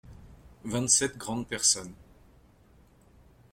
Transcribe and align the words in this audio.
Vingt-sept 0.63 1.19
grandes 1.19 1.45
personnes. 1.47 1.93